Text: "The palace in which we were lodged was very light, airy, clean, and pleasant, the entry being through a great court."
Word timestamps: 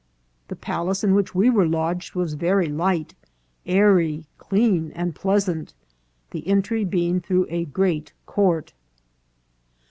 "The 0.47 0.55
palace 0.55 1.03
in 1.03 1.13
which 1.13 1.35
we 1.35 1.51
were 1.51 1.67
lodged 1.67 2.15
was 2.15 2.33
very 2.33 2.65
light, 2.65 3.13
airy, 3.67 4.25
clean, 4.39 4.89
and 4.95 5.13
pleasant, 5.13 5.75
the 6.31 6.47
entry 6.47 6.83
being 6.83 7.19
through 7.21 7.45
a 7.51 7.65
great 7.65 8.11
court." 8.25 8.73